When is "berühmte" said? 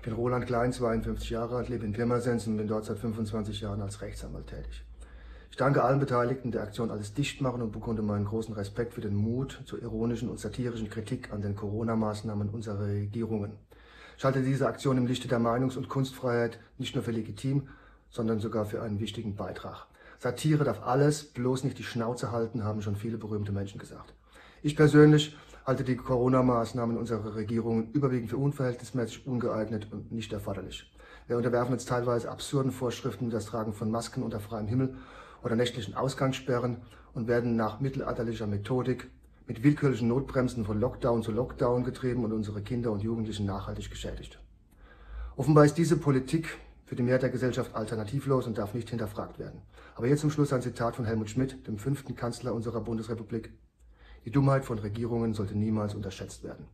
23.18-23.52